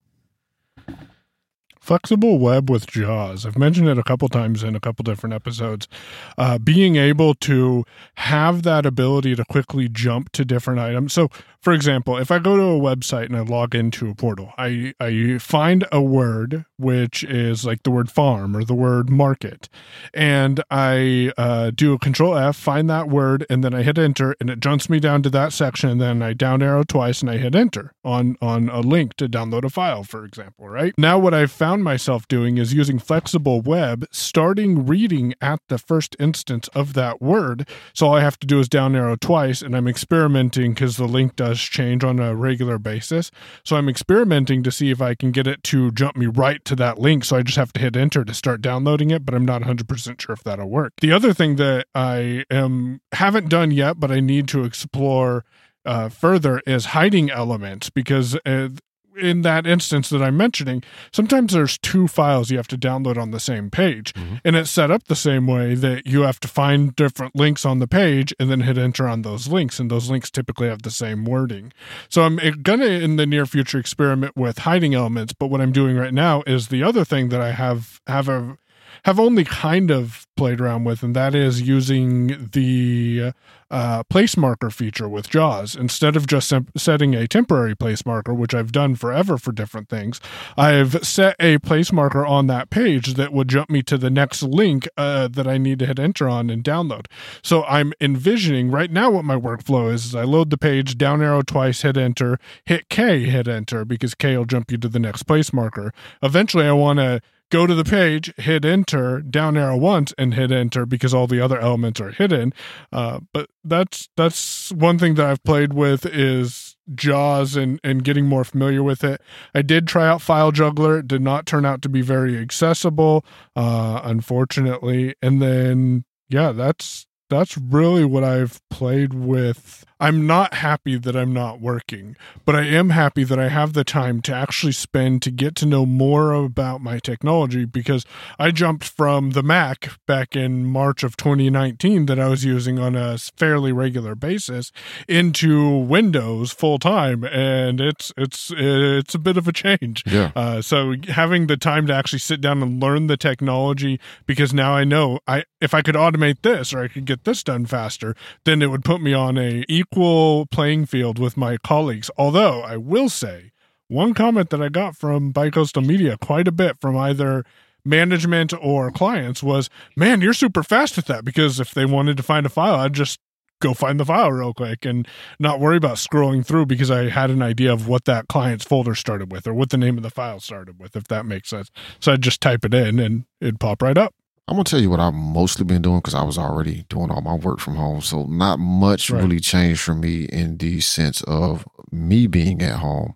[1.89, 3.47] Flexible web with JAWS.
[3.47, 5.89] I've mentioned it a couple times in a couple different episodes.
[6.37, 11.15] Uh, being able to have that ability to quickly jump to different items.
[11.15, 11.31] So,
[11.63, 14.93] for example, if I go to a website and I log into a portal, I,
[15.01, 19.69] I find a word which is like the word farm or the word market,
[20.15, 24.37] and I uh, do a control F, find that word, and then I hit enter,
[24.41, 25.91] and it jumps me down to that section.
[25.91, 29.29] And then I down arrow twice and I hit enter on on a link to
[29.29, 30.69] download a file, for example.
[30.69, 35.79] Right now, what I've found myself doing is using flexible web, starting reading at the
[35.79, 37.69] first instance of that word.
[37.93, 41.07] So all I have to do is down arrow twice, and I'm experimenting because the
[41.09, 43.31] link does does change on a regular basis.
[43.65, 46.77] So I'm experimenting to see if I can get it to jump me right to
[46.77, 47.25] that link.
[47.25, 50.21] So I just have to hit enter to start downloading it, but I'm not 100%
[50.21, 50.93] sure if that'll work.
[51.01, 55.45] The other thing that I am haven't done yet, but I need to explore
[55.85, 58.69] uh, further is hiding elements because uh,
[59.19, 63.31] in that instance that I'm mentioning, sometimes there's two files you have to download on
[63.31, 64.13] the same page.
[64.15, 64.37] Mm-hmm.
[64.45, 67.79] And it's set up the same way that you have to find different links on
[67.79, 69.79] the page and then hit enter on those links.
[69.79, 71.73] And those links typically have the same wording.
[72.09, 75.33] So I'm going to, in the near future, experiment with hiding elements.
[75.33, 78.57] But what I'm doing right now is the other thing that I have, have a,
[79.05, 83.33] have only kind of played around with, and that is using the
[83.71, 85.75] uh, place marker feature with JAWS.
[85.75, 90.21] Instead of just setting a temporary place marker, which I've done forever for different things,
[90.57, 94.43] I've set a place marker on that page that would jump me to the next
[94.43, 97.07] link uh, that I need to hit enter on and download.
[97.43, 101.21] So I'm envisioning right now what my workflow is, is I load the page, down
[101.21, 104.99] arrow twice, hit enter, hit K, hit enter, because K will jump you to the
[104.99, 105.93] next place marker.
[106.23, 110.51] Eventually, I want to go to the page, hit enter, down arrow once, and hit
[110.51, 112.53] enter because all the other elements are hidden.
[112.93, 118.27] Uh, but that's that's one thing that I've played with is JAWS and and getting
[118.27, 119.21] more familiar with it.
[119.55, 120.99] I did try out File Juggler.
[120.99, 123.25] It did not turn out to be very accessible,
[123.57, 125.15] uh, unfortunately.
[125.23, 131.33] And then yeah, that's that's really what I've played with I'm not happy that I'm
[131.33, 135.31] not working, but I am happy that I have the time to actually spend to
[135.31, 138.05] get to know more about my technology because
[138.39, 142.95] I jumped from the Mac back in March of 2019 that I was using on
[142.95, 144.71] a fairly regular basis
[145.09, 150.05] into Windows full time and it's it's it's a bit of a change.
[150.07, 150.31] Yeah.
[150.37, 154.75] Uh, so having the time to actually sit down and learn the technology because now
[154.75, 158.15] I know I if I could automate this or I could get this done faster,
[158.45, 162.11] then it would put me on a equal playing field with my colleagues.
[162.17, 163.53] Although I will say,
[163.89, 167.45] one comment that I got from Bicoastal Media quite a bit from either
[167.85, 172.23] management or clients was, "Man, you're super fast at that." Because if they wanted to
[172.23, 173.19] find a file, I'd just
[173.61, 175.09] go find the file real quick and
[175.41, 178.95] not worry about scrolling through because I had an idea of what that client's folder
[178.95, 181.71] started with or what the name of the file started with, if that makes sense.
[181.99, 184.15] So I'd just type it in and it'd pop right up.
[184.49, 187.21] I'm gonna tell you what I've mostly been doing because I was already doing all
[187.21, 189.23] my work from home, so not much right.
[189.23, 193.15] really changed for me in the sense of me being at home.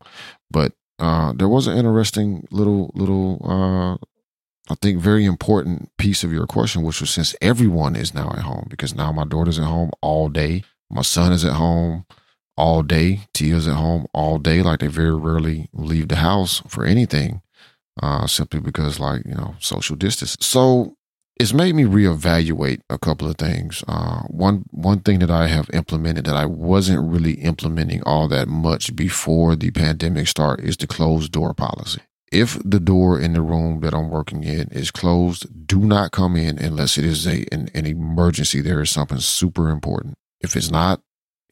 [0.51, 3.95] But uh, there was an interesting little little uh,
[4.71, 8.41] I think very important piece of your question, which was since everyone is now at
[8.41, 12.05] home, because now my daughter's at home all day, my son is at home
[12.57, 16.85] all day, Tia's at home all day, like they very rarely leave the house for
[16.85, 17.41] anything,
[18.03, 20.37] uh, simply because like you know social distance.
[20.41, 20.97] So
[21.43, 23.83] it's made me reevaluate a couple of things.
[23.89, 28.47] Uh, one one thing that I have implemented that I wasn't really implementing all that
[28.47, 32.01] much before the pandemic start is the closed door policy.
[32.31, 36.37] If the door in the room that I'm working in is closed, do not come
[36.37, 38.61] in unless it is a an, an emergency.
[38.61, 40.15] There is something super important.
[40.41, 41.01] If it's not,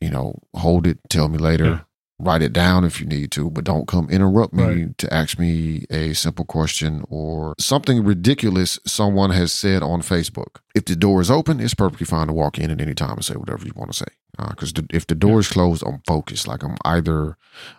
[0.01, 0.99] you know, hold it.
[1.09, 1.65] Tell me later.
[1.65, 1.81] Yeah
[2.21, 4.99] write it down if you need to, but don't come interrupt me right.
[4.99, 10.61] to ask me a simple question or something ridiculous someone has said on Facebook.
[10.75, 13.25] If the door is open, it's perfectly fine to walk in at any time and
[13.25, 14.07] say whatever you want to say.
[14.49, 15.39] Because uh, if the door yeah.
[15.39, 16.47] is closed, I'm focused.
[16.47, 17.37] Like I'm either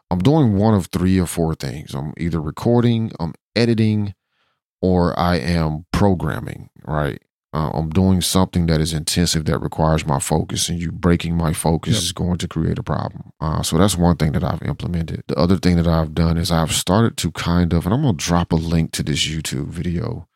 [0.09, 1.93] I'm doing one of three or four things.
[1.93, 4.13] I'm either recording, I'm editing,
[4.81, 6.69] or I am programming.
[6.85, 7.21] Right
[7.53, 11.51] uh, I'm doing something that is intensive that requires my focus, and you breaking my
[11.51, 12.01] focus yep.
[12.03, 13.33] is going to create a problem.
[13.41, 15.23] Uh, so that's one thing that I've implemented.
[15.27, 18.15] The other thing that I've done is I've started to kind of, and I'm going
[18.15, 20.29] to drop a link to this YouTube video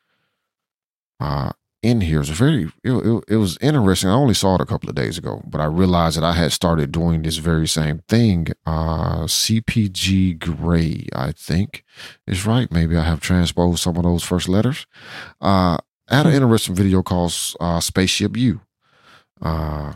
[1.21, 1.51] uh,
[1.81, 2.19] in here.
[2.19, 4.09] It's very, it, it, it was interesting.
[4.09, 6.51] I only saw it a couple of days ago, but I realized that I had
[6.51, 8.47] started doing this very same thing.
[8.65, 11.85] Uh, CPG Grey, I think
[12.27, 12.69] is right.
[12.69, 14.85] Maybe I have transposed some of those first letters.
[15.39, 15.77] Uh,
[16.09, 18.61] I had an interesting video called uh, Spaceship You.
[19.41, 19.93] Uh,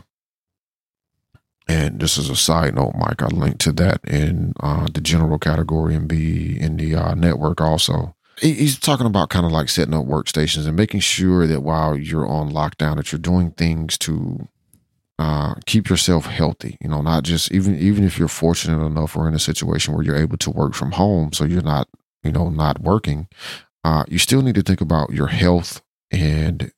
[1.68, 3.22] and this is a side note, Mike.
[3.22, 7.60] I linked to that in uh, the general category and be in the uh, network
[7.60, 8.16] also.
[8.40, 11.96] He- He's talking about kind of like setting up workstations and making sure that while
[11.96, 14.48] you're on lockdown, that you're doing things to
[15.20, 16.76] uh, keep yourself healthy.
[16.80, 20.02] You know, not just even even if you're fortunate enough or in a situation where
[20.02, 21.88] you're able to work from home, so you're not
[22.24, 23.28] you know not working.
[23.84, 26.72] Uh, you still need to think about your health and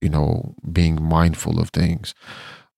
[0.00, 2.14] you know being mindful of things.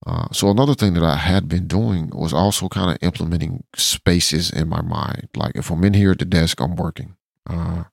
[0.07, 4.51] Uh, so another thing that I had been doing was also kind of implementing spaces
[4.51, 5.29] in my mind.
[5.37, 7.17] Like if I'm in here at the desk, I'm working.
[7.49, 7.85] Uh,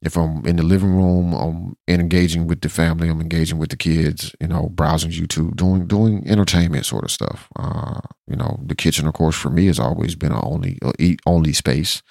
[0.00, 3.08] if I'm in the living room, I'm engaging with the family.
[3.08, 4.34] I'm engaging with the kids.
[4.40, 7.48] You know, browsing YouTube, doing doing entertainment sort of stuff.
[7.56, 10.92] Uh, you know, the kitchen, of course, for me has always been a only a
[10.98, 12.02] eat only space.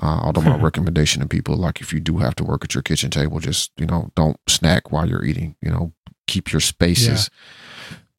[0.00, 2.82] Uh, although my recommendation to people, like if you do have to work at your
[2.82, 5.54] kitchen table, just you know, don't snack while you're eating.
[5.60, 5.92] You know,
[6.26, 7.28] keep your spaces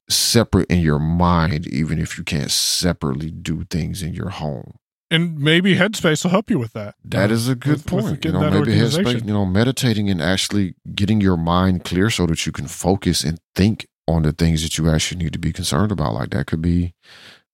[0.09, 4.75] separate in your mind, even if you can't separately do things in your home.
[5.09, 6.95] And maybe Headspace will help you with that.
[7.05, 8.25] That Uh, a good with- with point.
[8.25, 12.45] you know, maybe headspace, you know, meditating and actually getting your mind clear so that
[12.45, 15.91] you can focus and think on the things that you actually need to be concerned
[15.91, 16.13] about.
[16.15, 16.93] Like that could be,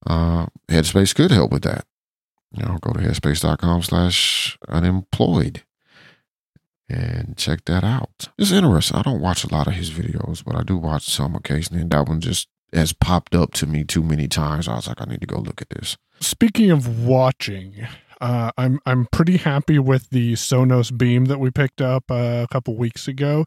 [0.07, 1.85] uh, Headspace could help with that.
[2.51, 5.63] You know, go to headspace.com slash unemployed
[6.89, 8.29] and check that out.
[8.37, 8.97] It's interesting.
[8.97, 11.83] I don't watch a lot of his videos, but I do watch some occasionally.
[11.83, 14.67] And that one just has popped up to me too many times.
[14.67, 15.97] I was like, I need to go look at this.
[16.19, 17.87] Speaking of watching,
[18.19, 22.47] uh, I'm I'm pretty happy with the Sonos Beam that we picked up uh, a
[22.51, 23.45] couple weeks ago.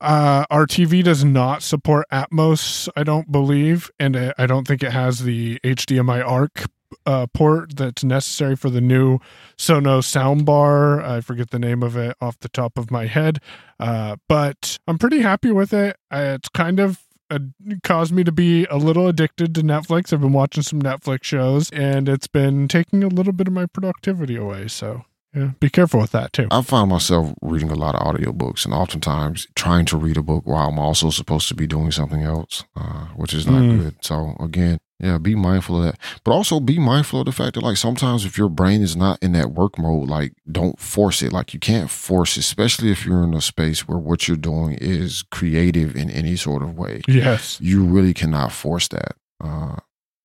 [0.00, 4.82] Uh, our TV does not support Atmos, I don't believe, and I I don't think
[4.82, 6.64] it has the HDMI ARC
[7.06, 9.18] uh, port that's necessary for the new
[9.58, 11.02] Sonos soundbar.
[11.04, 13.38] I forget the name of it off the top of my head,
[13.80, 15.96] uh, but I'm pretty happy with it.
[16.10, 17.00] Uh, it's kind of
[17.30, 17.38] uh,
[17.82, 20.12] caused me to be a little addicted to Netflix.
[20.12, 23.64] I've been watching some Netflix shows, and it's been taking a little bit of my
[23.66, 24.68] productivity away.
[24.68, 26.46] So, yeah, be careful with that too.
[26.50, 30.42] I find myself reading a lot of audiobooks and oftentimes trying to read a book
[30.46, 33.78] while I'm also supposed to be doing something else, uh, which is not Mm.
[33.80, 33.94] good.
[34.02, 35.98] So again, yeah, be mindful of that.
[36.24, 39.18] But also be mindful of the fact that like sometimes if your brain is not
[39.22, 41.32] in that work mode, like don't force it.
[41.32, 45.22] Like you can't force, especially if you're in a space where what you're doing is
[45.30, 47.58] creative in any sort of way Yes.
[47.60, 49.16] you really cannot force that.
[49.42, 49.76] Uh,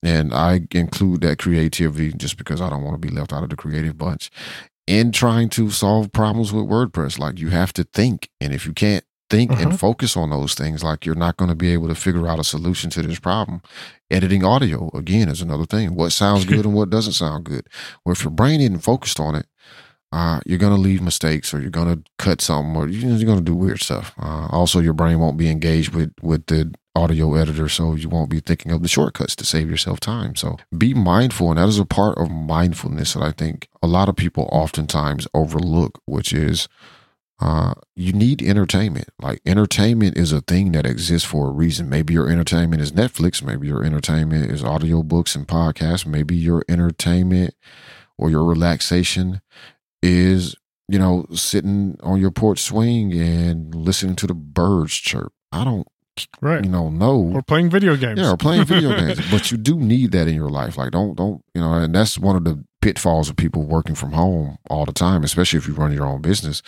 [0.03, 3.49] and I include that creativity just because I don't want to be left out of
[3.49, 4.29] the creative bunch
[4.85, 7.17] in trying to solve problems with WordPress.
[7.17, 8.29] Like you have to think.
[8.39, 9.61] And if you can't think Uh-huh.
[9.69, 12.39] and focus on those things, like you're not going to be able to figure out
[12.39, 13.61] a solution to this problem.
[14.09, 15.95] Editing audio, again, is another thing.
[15.95, 17.67] What sounds good and what doesn't sound good.
[18.05, 19.45] Well, if your brain isn't focused on it,
[20.13, 23.25] uh, you're going to leave mistakes or you're going to cut something or you- you're
[23.25, 24.13] going to do weird stuff.
[24.17, 28.29] Uh, also, your brain won't be engaged with, with the audio editor, so you won't
[28.29, 30.35] be thinking of the shortcuts to save yourself time.
[30.35, 31.49] So be mindful.
[31.51, 35.27] And that is a part of mindfulness that I think a lot of people oftentimes
[35.33, 36.67] overlook, which is
[37.39, 39.09] uh, you need entertainment.
[39.21, 41.87] Like entertainment is a thing that exists for a reason.
[41.89, 43.43] Maybe your entertainment is Netflix.
[43.43, 46.05] Maybe your entertainment is audiobooks and podcasts.
[46.05, 47.53] Maybe your entertainment
[48.17, 49.41] or your relaxation
[50.01, 50.55] is,
[50.87, 55.31] you know, sitting on your porch swing and listening to the birds chirp.
[55.51, 55.87] I don't,
[56.41, 56.63] Right.
[56.65, 57.31] you know, know.
[57.35, 58.19] Or playing video games.
[58.19, 59.19] Yeah, or playing video games.
[59.29, 60.75] But you do need that in your life.
[60.77, 64.13] Like don't don't you know, and that's one of the pitfalls of people working from
[64.13, 66.63] home all the time, especially if you run your own business,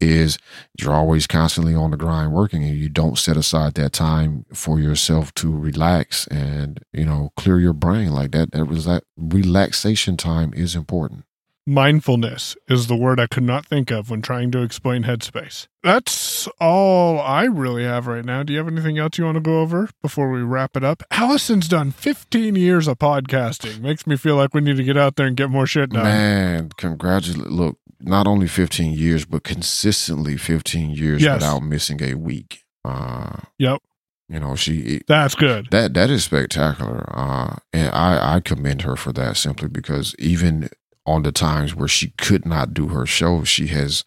[0.00, 0.38] is
[0.78, 4.78] you're always constantly on the grind working and you don't set aside that time for
[4.78, 8.12] yourself to relax and, you know, clear your brain.
[8.12, 11.24] Like that that was that relaxation time is important.
[11.66, 15.66] Mindfulness is the word I could not think of when trying to explain Headspace.
[15.82, 18.42] That's all I really have right now.
[18.42, 21.02] Do you have anything else you want to go over before we wrap it up?
[21.10, 23.80] Allison's done 15 years of podcasting.
[23.80, 26.04] Makes me feel like we need to get out there and get more shit done.
[26.04, 31.36] Man, congratulate look, not only 15 years, but consistently 15 years Yes.
[31.40, 32.58] without missing a week.
[32.84, 33.80] Uh Yep.
[34.28, 35.68] you know, she That's good.
[35.70, 40.68] That that is spectacular, uh, and I I commend her for that simply because even
[41.06, 44.04] on the times where she could not do her show, she has,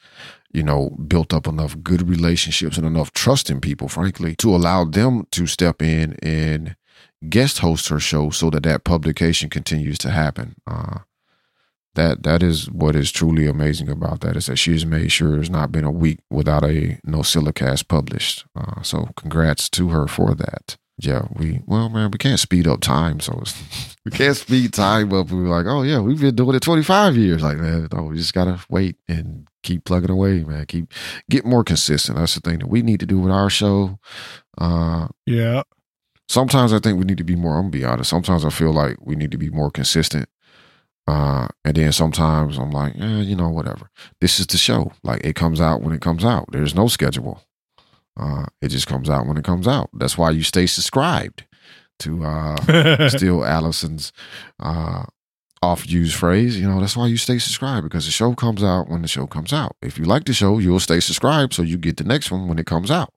[0.51, 4.83] you know, built up enough good relationships and enough trust in people, frankly, to allow
[4.83, 6.75] them to step in and
[7.29, 10.55] guest host her show so that that publication continues to happen.
[10.65, 10.99] Uh,
[11.97, 15.31] that that is what is truly amazing about that is that she has made sure
[15.31, 18.45] there's not been a week without a NosillaCast published.
[18.55, 20.77] Uh, so congrats to her for that.
[20.99, 25.13] Yeah, we well, man, we can't speed up time, so it's, we can't speed time
[25.13, 25.29] up.
[25.31, 27.41] We're like, oh yeah, we've been doing it twenty five years.
[27.43, 30.65] Like, man, no, we just gotta wait and keep plugging away, man.
[30.65, 30.91] Keep
[31.29, 32.17] get more consistent.
[32.17, 33.99] That's the thing that we need to do with our show.
[34.57, 35.63] Uh, Yeah.
[36.29, 37.55] sometimes I think we need to be more.
[37.55, 38.09] I'm gonna be honest.
[38.09, 40.27] Sometimes I feel like we need to be more consistent.
[41.07, 43.89] Uh, and then sometimes I'm like, eh, you know, whatever.
[44.19, 44.91] This is the show.
[45.03, 46.45] Like it comes out when it comes out.
[46.51, 47.41] There's no schedule.
[48.17, 49.89] Uh, it just comes out when it comes out.
[49.93, 51.45] That's why you stay subscribed
[51.99, 54.11] to uh, steal Allison's
[54.59, 55.05] uh,
[55.61, 56.59] oft used phrase.
[56.59, 59.27] You know, that's why you stay subscribed because the show comes out when the show
[59.27, 59.75] comes out.
[59.81, 62.59] If you like the show, you'll stay subscribed so you get the next one when
[62.59, 63.13] it comes out.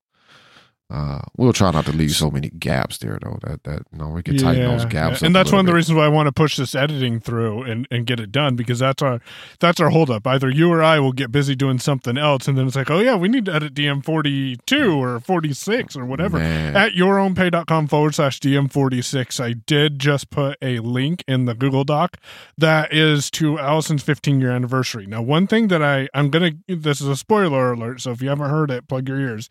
[0.91, 3.39] Uh, we'll try not to leave so many gaps there, though.
[3.43, 5.73] That that you know we can tighten those gaps, up and that's one of the
[5.73, 8.81] reasons why I want to push this editing through and, and get it done because
[8.81, 9.21] that's our
[9.61, 10.27] that's our holdup.
[10.27, 12.99] Either you or I will get busy doing something else, and then it's like, oh
[12.99, 16.39] yeah, we need to edit DM forty two or forty six or whatever.
[16.39, 16.77] Man.
[16.77, 21.55] At yourownpay.com forward slash DM forty six, I did just put a link in the
[21.55, 22.17] Google Doc
[22.59, 25.07] that is to Allison's fifteen year anniversary.
[25.07, 28.29] Now, one thing that I I'm gonna this is a spoiler alert, so if you
[28.29, 29.49] haven't heard it, plug your ears.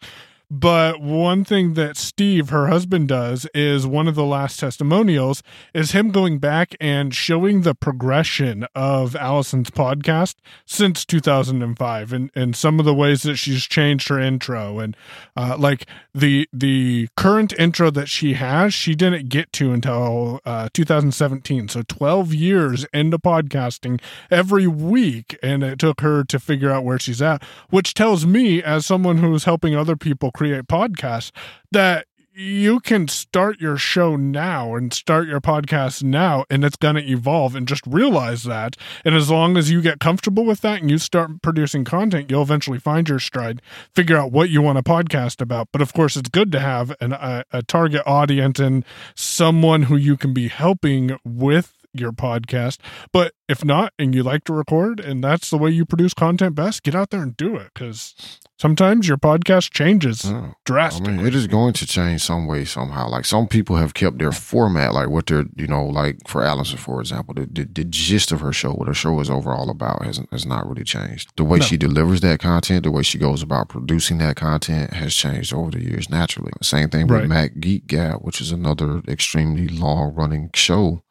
[0.52, 5.44] But one thing that Steve, her husband, does is one of the last testimonials
[5.76, 10.36] is him going back and showing the progression of Allison's podcast
[10.66, 14.80] since 2005 and, and some of the ways that she's changed her intro.
[14.80, 14.98] And
[15.38, 15.86] uh, like
[16.16, 21.68] the the current intro that she has, she didn't get to until uh, 2017.
[21.68, 25.38] So 12 years into podcasting every week.
[25.44, 29.20] And it took her to figure out where she's at, which tells me, as someone
[29.20, 31.32] who's helping other people create podcasts,
[31.74, 36.96] that you can start your show now and start your podcast now and it's going
[36.96, 38.78] to evolve and just realize that.
[39.04, 42.44] And as long as you get comfortable with that and you start producing content you'll
[42.44, 43.62] eventually find your stride
[43.94, 45.68] figure out what you want to podcast about.
[45.74, 48.86] But of course it's good to have an, a, a target audience and
[49.16, 52.78] someone who you can be helping with your podcast
[53.12, 56.54] but if not and you like to record and that's the way you produce content
[56.56, 60.52] best get out there and do it because sometimes your podcast changes Yeah.
[60.52, 63.10] I drastically mean, it is going to change some way, somehow.
[63.10, 66.78] Like some people have kept their format, like what they're, you know, like for Allison,
[66.78, 70.04] for example, the, the, the gist of her show, what her show is overall about,
[70.04, 71.32] has has not really changed.
[71.38, 71.66] The way No.
[71.66, 75.72] she delivers that content, the way she goes about producing that content, has changed over
[75.72, 76.52] the years naturally.
[76.62, 77.30] Same thing with Right.
[77.30, 81.02] Mac Geek Gab, which is another extremely long running show.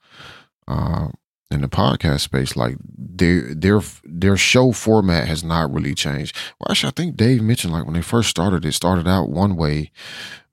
[0.69, 1.09] Uh,
[1.51, 6.37] in the podcast space, like their their their show format has not really changed.
[6.61, 9.57] Well, actually, I think Dave mentioned like when they first started, it started out one
[9.57, 9.91] way,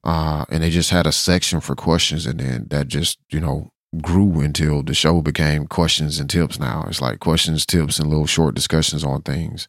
[0.06, 3.72] uh, and they just had a section for questions, and then that just you know
[4.02, 6.60] grew until the show became questions and tips.
[6.60, 9.68] Now it's like questions, tips, and little short discussions on things.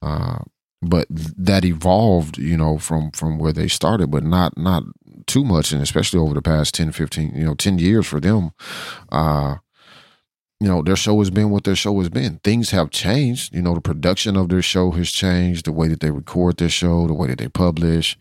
[0.00, 0.38] Uh,
[0.80, 4.84] but that evolved, you know, from from where they started, but not not
[5.26, 8.52] too much, and especially over the past 10, 15, you know, ten years for them.
[9.10, 9.56] Uh,
[10.60, 12.40] you know, their show has been what their show has been.
[12.42, 13.54] Things have changed.
[13.54, 16.68] You know, the production of their show has changed, the way that they record their
[16.68, 18.18] show, the way that they publish,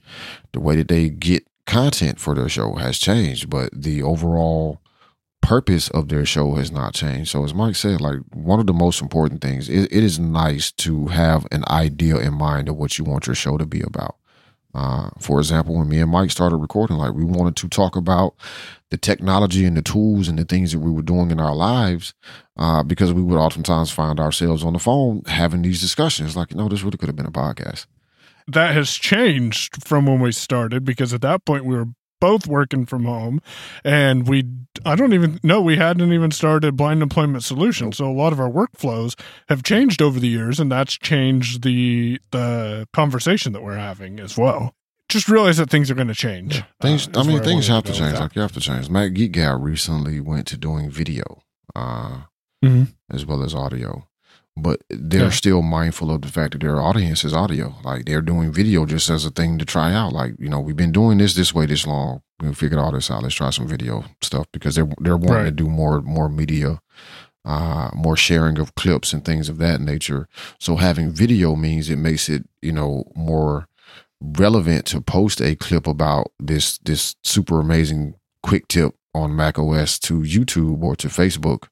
[0.52, 3.50] the way that they get content for their show has changed.
[3.50, 4.82] But the overall
[5.42, 7.32] purpose of their show has not changed.
[7.32, 10.72] So as Mike said, like one of the most important things, it, it is nice
[10.74, 14.16] to have an idea in mind of what you want your show to be about.
[14.78, 18.36] Uh, for example, when me and Mike started recording, like we wanted to talk about
[18.92, 22.14] the technology and the tools and the things that we were doing in our lives,
[22.58, 26.38] uh, because we would oftentimes find ourselves on the phone having these discussions.
[26.38, 27.88] Like, no, this really could have been a podcast.
[28.48, 31.88] that has changed from when we started because at that point we were
[32.20, 33.42] both working from home
[33.84, 34.44] and we
[34.86, 38.40] I don't even know we hadn't even started blind employment solutions so a lot of
[38.40, 43.76] our workflows have changed over the years and that's changed the the conversation that we're
[43.78, 44.74] having as well
[45.10, 47.84] just realize that things are going to change Things, uh, I mean, things wanted have
[47.86, 48.20] to with change.
[48.20, 48.90] Like you have to change.
[48.90, 51.42] Mac Geek Gab recently went to doing video,
[51.76, 52.22] uh,
[52.64, 52.94] Mhm.
[53.12, 54.07] as well as audio,
[54.62, 55.30] but they're Yeah.
[55.30, 57.76] still mindful of the fact that their audience is audio.
[57.84, 60.14] Like they're doing video just as a thing to try out.
[60.14, 62.22] Like you know, we've been doing this this way this long.
[62.40, 63.24] We figured all this out.
[63.24, 66.82] Let's try some video stuff because they're they're wanting to do more more media.
[67.46, 70.28] Uh, more sharing of clips and things of that nature.
[70.60, 73.70] So having video means it makes it, you know, more
[74.22, 79.98] relevant to post a clip about this this super amazing quick tip on Mac OS
[80.00, 81.70] to YouTube or to Facebook,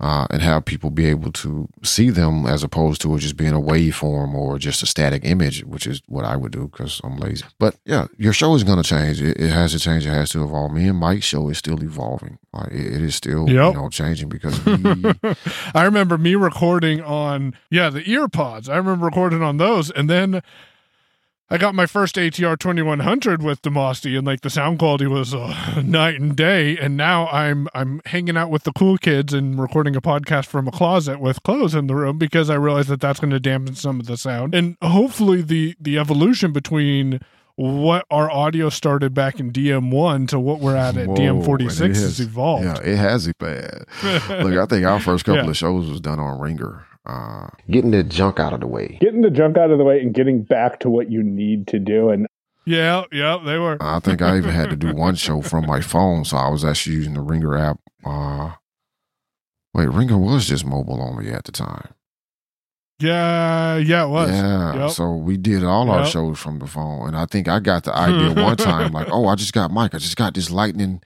[0.00, 3.52] uh, and have people be able to see them as opposed to it just being
[3.52, 7.16] a waveform or just a static image, which is what I would do because I'm
[7.16, 7.44] lazy.
[7.58, 9.22] But yeah, your show is going to change.
[9.22, 10.04] It, it has to change.
[10.04, 10.72] It has to evolve.
[10.72, 12.38] Me and Mike's show is still evolving.
[12.52, 14.76] Like it, it is still, you know, changing because we,
[15.74, 18.68] I remember me recording on yeah the ear pods.
[18.68, 20.42] I remember recording on those, and then
[21.54, 25.80] I got my first ATR 2100 with Demosty and like the sound quality was uh,
[25.84, 29.94] night and day and now I'm I'm hanging out with the cool kids and recording
[29.94, 33.20] a podcast from a closet with clothes in the room because I realized that that's
[33.20, 37.20] going to dampen some of the sound and hopefully the the evolution between
[37.54, 41.90] what our audio started back in DM1 to what we're at at Whoa, DM46 and
[41.96, 42.64] it has evolved.
[42.64, 43.86] Yeah, it has evolved.
[44.02, 45.50] Look, I think our first couple Yeah.
[45.50, 46.84] of shows was done on Ringr.
[47.06, 48.98] Uh, getting the junk out of the way.
[49.00, 51.78] Getting the junk out of the way and getting back to what you need to
[51.78, 52.08] do.
[52.08, 52.26] And
[52.64, 53.76] Yeah, yeah, they were.
[53.80, 56.64] I think I even had to do one show from my phone, so I was
[56.64, 57.78] actually using the Ringr app.
[58.04, 58.52] Uh,
[59.74, 61.92] wait, Ringr was just mobile only at the time.
[63.00, 64.30] Yeah, yeah, it was.
[64.30, 64.90] Yeah, Yep.
[64.92, 66.08] so we did all our Yep.
[66.10, 69.26] shows from the phone, and I think I got the idea one time, like, oh,
[69.26, 69.94] I just got Mike.
[69.94, 71.00] I just got this Lightning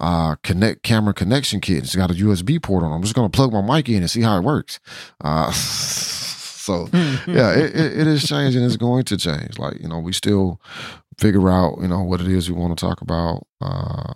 [0.00, 1.84] uh connect camera connection kit.
[1.84, 2.92] It's got a USB port on.
[2.92, 2.94] it.
[2.96, 4.80] I'm just gonna plug my mic in and see how it works.
[5.22, 6.88] Uh, so
[7.26, 8.64] yeah, it, it, it is changing.
[8.64, 9.58] It's going to change.
[9.58, 10.60] Like you know, we still
[11.18, 13.46] figure out you know what it is we want to talk about.
[13.60, 14.14] Uh,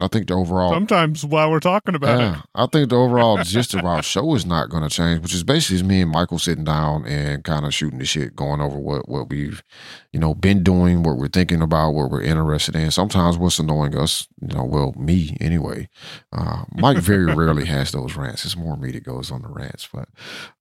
[0.00, 2.42] I think the overall Sometimes while we're talking about it.
[2.54, 5.44] I think the overall gist of our show is not going to change, which is
[5.44, 9.08] basically me and Michael sitting down and kind of shooting the shit, going over what
[9.08, 9.62] what we've,
[10.12, 12.90] you know, been doing, what we're thinking about, what we're interested in.
[12.90, 15.88] Sometimes what's annoying us, you know, well, me anyway.
[16.32, 18.44] Uh, Mike very rarely has those rants.
[18.44, 20.08] It's more me that goes on the rants, but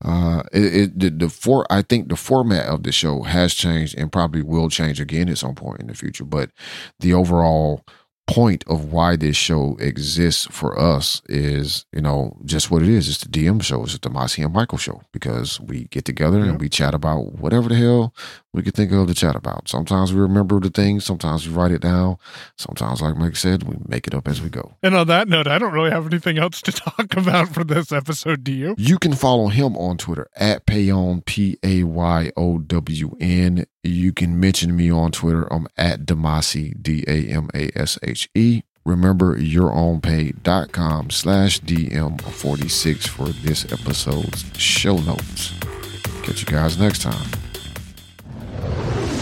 [0.03, 3.97] uh, it, it the, the for I think the format of the show has changed
[3.97, 6.51] and probably will change again at some point in the future, but
[6.99, 7.85] the overall
[8.29, 13.09] point of why this show exists for us is, you know, just what it is.
[13.09, 13.83] It's the DM show.
[13.83, 17.69] It's the Massey and Michael show because we get together and we chat about whatever
[17.69, 18.13] the hell
[18.53, 19.67] we can think of to chat about.
[19.67, 21.05] Sometimes we remember the things.
[21.05, 22.17] Sometimes we write it down.
[22.57, 24.75] Sometimes, like Mike said, we make it up as we go.
[24.81, 27.91] And on that note, I don't really have anything else to talk about for this
[27.91, 28.75] episode, do you?
[28.77, 33.65] You can follow him on Twitter at Payon, P A Y O W N.
[33.83, 35.51] You can mention me on Twitter.
[35.51, 38.63] I'm at Damasi, D A M A S H E.
[38.85, 45.53] Remember yourownpay.com slash DM46 for this episode's show notes.
[46.23, 47.27] Catch you guys next time.